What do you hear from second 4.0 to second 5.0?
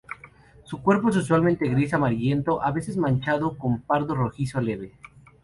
rojizo leve.